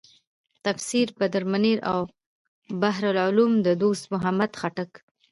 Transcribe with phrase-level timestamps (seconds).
[0.65, 1.99] تفسیر بدرمنیر او
[2.81, 4.91] بحر العلوم د دوست محمد خټک.